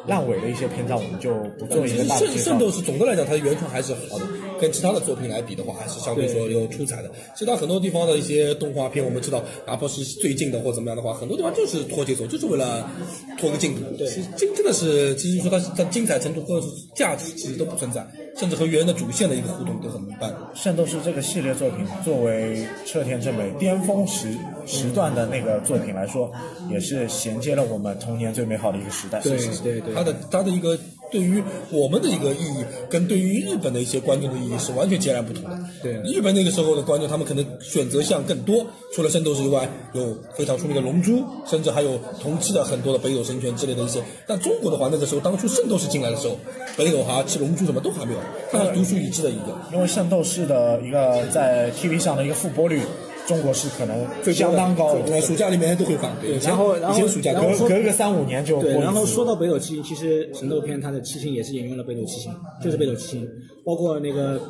[0.07, 2.33] 烂尾的一些篇章，我们就不做一个大的介绍。
[2.33, 4.25] 圣圣斗士总的来讲，它的原创还是好的，
[4.59, 7.11] 跟其他的作品来比的话，还是相对说有出彩的。
[7.35, 12.89] 其他很多地方的一些动画片，我们知道，哪怕是最近的或怎么样的话，很多地方就是拖节奏，就是为了
[13.37, 13.81] 拖个进度。
[13.95, 18.05] 对，真真的是，其实说它它精彩程度或者是价值，其实都不存在，
[18.35, 20.33] 甚至和原的主线的一个互动都很一般。
[20.53, 26.31] 圣斗士这个系列作品作为车田正美巅峰时时段的那个作品来说，
[26.69, 29.19] 也是衔接了我们童年最美好的一个时代。
[29.21, 29.93] 对对对。
[29.93, 30.77] 它的它的一个
[31.11, 35.59] 对于我们的一个意义，跟对于日本的一些观众的意义是完全截然不同的。
[35.83, 44.01] 对日本那个时候的观众，他们可能选择项更多，除了圣斗士以外，有非常出名的龙珠，甚至还有同期的很多的北斗神拳之类的一些。
[44.25, 46.37] 但中国的话，那个时候当初圣斗士进来的时候，
[46.77, 48.19] 北斗哈、七龙珠什么都还没有，
[48.51, 49.57] 它是独树一帜的一个。
[49.73, 52.81] 因为圣斗士的一个在 TV 上的一个复播率，
[53.27, 55.01] 中国是可能相当高的。
[55.03, 56.11] 对，暑假里面都会放。
[56.21, 62.31] 对，然后然后暑假然后隔隔个三五年就对，然后说到北斗七星，其实神斗片它的七星也是沿用了北斗七星，
[62.63, 63.27] 就是北斗七星，
[63.65, 64.41] 包括那个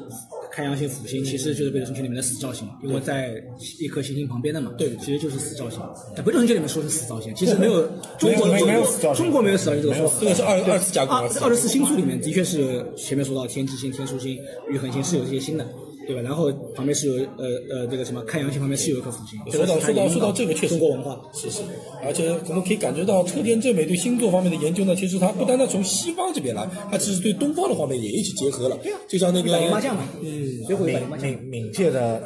[0.52, 3.34] 开阳星、辅星，其实就是北斗星群里面的死兆星，因为在
[3.80, 5.80] 一颗行星旁边的嘛，对，其实就是死兆星。
[6.16, 10.18] 在北斗星群里面说是死兆星，其实没有中国没有中死兆星国中国没有死兆星这个说法。
[10.22, 14.38] 这个是二二次加工二二十四星宿里面的确是前面说到天机星、天枢星、
[14.70, 15.66] 玉衡星是有这些星的。
[16.08, 16.22] 对吧？
[16.22, 19.40] 然后旁边是有呃呃这个什么看阳星旁边是有一颗福星。
[19.52, 21.62] 说到说到说到这这个，确实中国文化是是，
[22.04, 28.78] 而且我们可以感觉到车田正美对星座方面的研究呢，其实他不单单从西方这边来，他其实对东方的方面也一起结合了。
[29.08, 31.30] 就像那个一百零八将嘛，嗯，最后一百零八将。
[31.32, 32.22] 冥冥界的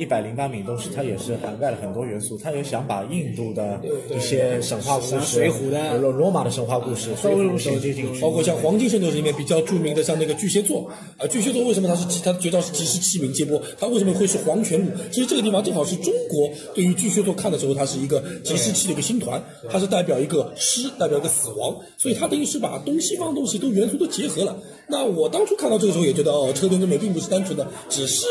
[0.00, 8.18] 一百零八冥斗士，它也是涵盖了很多元素，它也想把印度的一些神话故事、水浒的罗罗马的神话故事都衔接进去。
[8.18, 13.60] 包括像黄金圣斗士里面比较著名的，像那个巨蟹座啊，巨蟹座为什么它是它的绝招是及时器名接波？
[13.78, 14.90] 它为什么会是黄泉路？
[15.12, 24.56] 其实这个地方正好是中国对于巨蟹座看的时候，它是一个及时器的一个星团，它是代表一个失，代表一个死亡，所以它等于是把东西方东西都元素都结合了。
[24.88, 28.26] 那我当初看到这个时候也觉得，哦，车墩之美并不是单纯的只是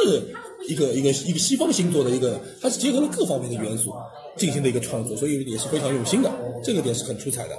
[0.68, 3.94] 一个一个一个西方星座的一个，它是结合了各方面的元素
[4.36, 6.30] 进行的一个创作，所以也是非常用心的，
[6.64, 7.56] 这个点是很出彩的。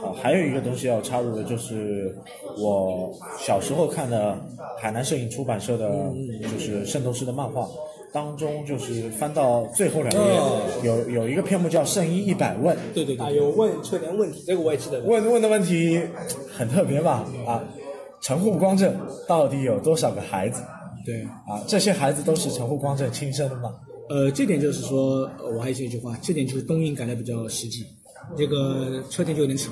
[0.00, 2.14] 好，还有一个东西要插入的就是
[2.58, 4.36] 我小时候看的
[4.78, 5.88] 海南摄影出版社的，
[6.42, 7.68] 就是《圣斗士》的漫画。
[8.12, 10.40] 当中就是翻到最后两页，
[10.84, 15.00] 有有一个篇目叫《圣衣一百问》，对对对啊，有问车联问题，这个我也记得。
[15.00, 16.00] 问问的问题
[16.56, 17.28] 很特别吧？
[17.44, 17.64] 啊，
[18.20, 18.94] 城户光正
[19.26, 20.62] 到底有多少个孩子？
[21.04, 23.74] 对，啊，这些孩子都是陈护光正亲生的嘛？
[24.08, 27.86] 呃，这点就是说，呃我还是一句话，这点就是东映改的比较实际。
[28.36, 29.70] 这个车田就有点扯。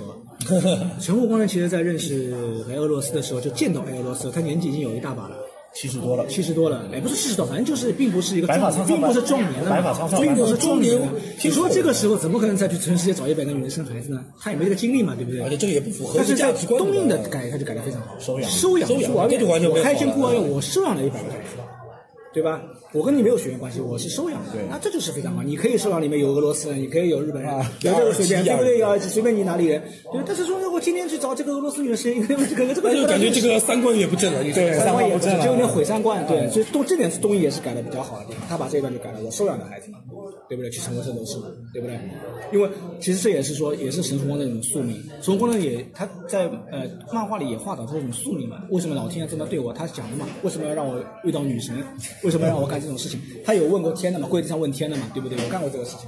[1.00, 2.34] 陈护光呢，其实在认识
[2.68, 5.36] 白俄罗斯的时候，就见到白俄罗斯，他年纪已经有一大把了。
[5.74, 11.24] 七十多了，七十多了，哎，不是七十多，反正就是并不是一个白发苍苍并不是壮年了嘛，白发苍苍并不是壮年了中年。
[11.42, 14.22] 你说这个时候怎么可能再去全世界找一百个女人生孩子呢？
[14.38, 15.40] 他也没这个精力嘛，对不对？
[15.40, 16.78] 而且这个也不符合但是在价值观。
[16.78, 21.56] 东印的改，他就改得非常好，收养收养收养这就完全我开间好了孤儿院，我收养了一百个孩子，
[22.34, 22.60] 对吧？
[22.94, 25.42] 我跟你没有血缘关系，我是收养的，那这就是非常好。
[25.42, 27.50] 你可以收养里面有俄罗斯人，你可以有日本人，
[27.80, 28.78] 有这个随便，对不对？
[28.80, 30.22] 要随便你哪里人，对。
[30.26, 34.42] 但是说我今天去找这个俄罗斯女人生一个，这个这个那就感觉这个三观有点不正了。
[34.42, 39.98] 你对三观也不正了就有点毁三观，对，所以东这点是东映也是改的比较好的地方，他把这一段就改了，我收养的孩子嘛，
[40.48, 40.70] 对不对？
[40.70, 41.98] 去成为圣斗士嘛，对不对？
[42.52, 42.68] 因为
[43.00, 45.02] 其实这也是说，也是神光的那种宿命。
[45.22, 49.72] 神光呢也他在呃漫画里也画到这种宿命嘛，为什么老天要这么对我？
[49.72, 51.74] 他讲的嘛，为什么要让我遇到女神？
[52.22, 53.18] 为什么让我干这种事情？
[53.44, 55.38] 他有问过天的嘛，跪地上问天的嘛，对不对？
[55.42, 56.00] 我干过这个事情。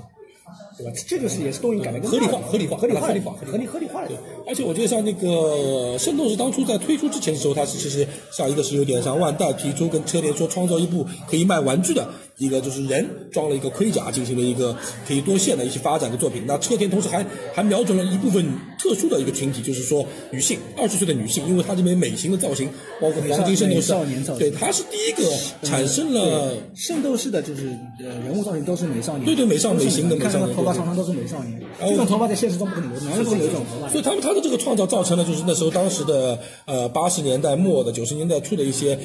[0.77, 0.93] 对吧？
[1.07, 4.09] 这就是也是动因改的合理化合理化合理化合理化合理合理化了。
[4.47, 12.07] 而且我觉得像那个圣斗士当初在推出之前的时候，它是其实像一个是有点像万代提出跟车联说创造一部可以卖玩具的
[12.39, 16.43] 一个就是人装了一个盔甲进行了一个可以多线的一些发展的作品。
[16.47, 18.45] 那车田同时还还瞄准了一部分
[18.79, 22.69] 特殊的一个群体，就是说女性二十岁的女性，因为她这边美型的造型，
[23.01, 25.31] 包括黄金圣斗士少年造，型对，她是第一个
[25.63, 26.55] 产生了。
[26.75, 27.69] 圣斗士的就是
[28.01, 33.89] 呃人物造型都是美少年，对对美少美型的美少年头发常常都是美少年，然后这种头发在现实中不可能留，男人不可能留这种头发。
[33.89, 38.99] 所以他们他的这个创造造成了就是那时候当时的呃八十年代末的九十年代初的一些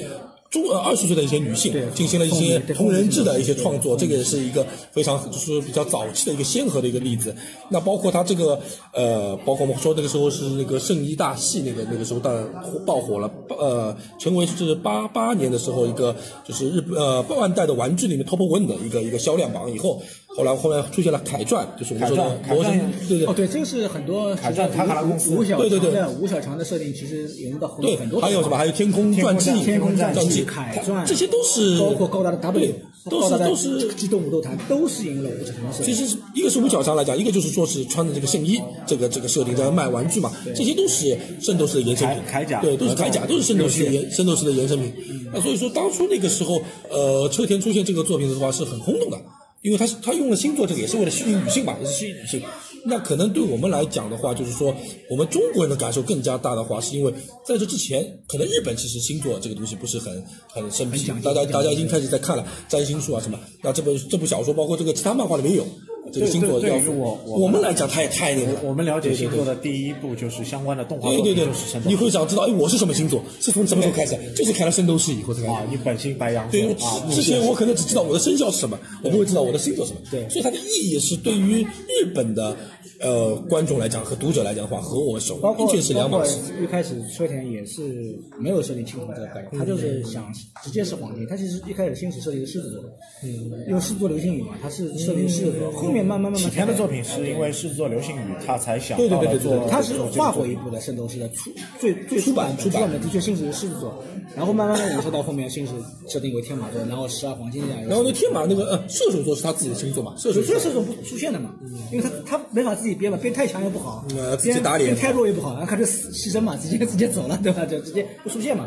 [0.50, 7.34] 中呃二十岁的一些女性对进行了一些同人志的一些创作，这个也是一个非常就是比较早期的一个先河的一个例子。
[7.68, 8.60] 那包括他这个
[8.92, 20.02] 呃，包括我们说那个时候是那个圣衣大系那个那个时候当然火爆火了，呃，成为是八八年的时候一个就是日呃万代的玩具里面 top one 的一个一个销量榜以后。
[20.36, 25.90] 后来后来出现了凯传，就是我们说的魔神，对对哦，对，这个是很多凯传塔卡拉公司吴小对对对
[26.20, 28.56] 吴小强的设定，其实引入到很多对很多，还有什么？
[28.56, 32.72] 还有天空传记、天空传传记、凯它传，这些都是包括高达的 W，
[33.10, 35.94] 都是都是机动武斗团，都是引入了吴小强的设定。
[35.94, 44.92] 其实一个是吴小强来讲，一个就是说是穿着这个圣衣，这个这个设定在卖玩具嘛，这些都是圣斗士的延伸品，铠铠甲对，都是铠甲，都是圣斗士的延圣斗士的延伸品。
[45.32, 49.18] 那所以说，当初那个时候，呃，车田出现这个作品的话是很轰动的，
[49.62, 52.42] 因为他是他用了星座这个也是为了吸引女性嘛，也是吸引女性。
[52.86, 54.74] 那可能对我们来讲的话，就是说
[55.10, 57.12] 我们中国人的感受更加大的话，是因为
[57.44, 63.38] 在这之前，可能日本其实星座这个东西不是很很生僻，大家大家已经开始在看了占星术啊什么。
[63.62, 65.66] 那这本这部小说，包括这个其他漫画里面也有
[66.12, 66.60] 这个星座。
[66.60, 68.60] 对于我我们来讲，它也太那个了。
[68.64, 71.46] 我们了解星座的第一步就是相关的动画对对对
[71.84, 73.22] 你会想知道，哎，我是什么星座？
[73.40, 74.16] 是从什么时候开始？
[74.34, 75.52] 就是看了《圣斗士》以后才开始。
[75.52, 80.00] 啊，你本性白羊座对，啊，之前我可能只知道我的生肖是什么，我不会知道我的星座是什么。
[80.10, 82.56] 对所以它的意义是对于日本的
[83.00, 86.38] 呃观众来讲和读者来讲的话，和我们手包括完全是两码包事。
[86.52, 90.32] 括一开始车田也是没有设定青铜这个概念，他就是想
[90.62, 91.26] 直接是黄金。
[91.26, 92.82] 他其实一开始先是设定狮子座，
[93.22, 104.04] 嗯，因为狮子座流星雨嘛，他是设定狮子座，后面慢慢慢慢起篇的作品是因为狮子座流星雨，他才想对对对对对对他是画过一部的《圣斗士》的初最最出版出出版的，的确星矢是狮子座，
[104.36, 105.72] 然后慢慢的武士到后面星矢
[106.06, 107.86] 设定为天马座，然后十二黄金这样。
[107.86, 111.54] 然后那，天马那个呃射手座是他自己的星座嘛，射手座所以射手不出现的嘛，
[111.90, 117.64] 因为他他没法自己编了，编太强也不好，呃自己打脸编太弱也不好，然后他就死牺牲嘛，直接直接走了，对吧？
[117.66, 118.66] 就直接不出现嘛。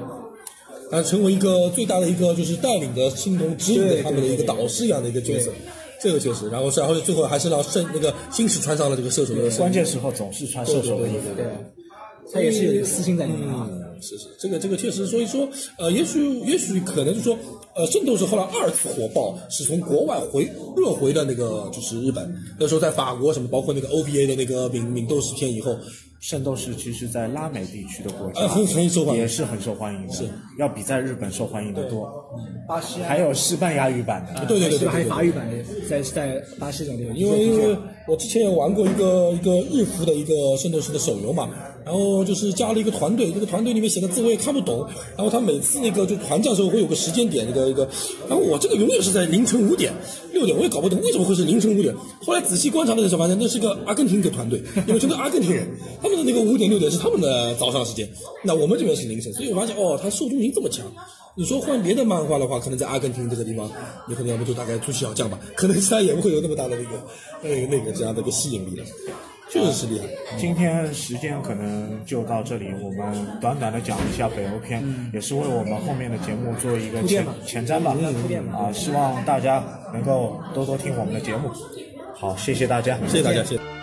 [0.92, 5.52] 然后成为一个最大的一个就是带领着青铜指引着他们的一个导师一样的一个角色。
[6.02, 11.30] 这个确实，然后然后最后还是让圣那个星矢穿上了这个射手的身关键时候总是穿射手的衣服。
[11.36, 11.46] 对，
[12.34, 13.66] 他也是有点私心在里面啊。
[13.72, 15.48] 嗯，是是，这个这个确实，所以说，
[15.78, 17.38] 呃，也许也许可能就是说，
[17.76, 20.44] 呃，圣斗士后来二次火爆是从国外回
[20.78, 25.76] 热回的那个就是日本，那时候在法国什么，包括那个 OVA 的那个敏敏斗士片以后，
[26.20, 30.24] 圣斗士其实在拉美地区的国家呃很很受欢迎也是很受欢迎的，是
[30.60, 32.10] 要比在日本受欢迎的多。
[32.68, 37.78] 巴西还有西班牙语版的，对对对对还有法语版的，在在巴西这种地方，因为因为
[38.08, 41.50] 我之前也玩过一个一个日服的一个圣斗士的手游嘛，
[41.86, 47.88] 然后就是加了一个团队，这个团队里面写的字我也看不懂，然后他每次那个就团战的时候会有个时间点，一个一个，
[48.28, 49.94] 然后我这个永远是在凌晨五点、
[50.32, 51.94] 六点，我也搞不懂为什么会是凌晨五点。
[52.22, 55.68] 后来仔细观察的时候发现，那是个阿根廷的团队，因为全都阿根廷人，
[56.02, 58.10] 他们的那个五点六点是他们的早上时间，
[58.44, 60.86] 那我们这边是凌晨，所以我发现哦，他受众群这么强。
[61.36, 63.68] 你说换别的漫画的话，可能在阿根廷这个地方，
[64.08, 66.90] 你可能要不就大概出奇小将吧，可能其他也不会有那么大的那个
[67.42, 68.86] 那个那个这样的一个吸引力了，
[69.54, 70.08] 确实是厉害。
[70.36, 74.84] 今天时间可能就到这里，我们短短的讲一下北欧篇，
[75.14, 77.96] 也是为我们后面的节目做一个前前瞻吧。
[78.52, 81.52] 啊，希望大家能够多多听我们的节目。
[82.16, 83.83] 好，谢谢大家，谢谢大家，谢谢。